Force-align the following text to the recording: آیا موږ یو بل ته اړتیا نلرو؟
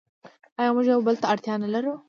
آیا 0.59 0.71
موږ 0.75 0.85
یو 0.91 0.99
بل 1.07 1.15
ته 1.21 1.25
اړتیا 1.33 1.53
نلرو؟ 1.61 1.93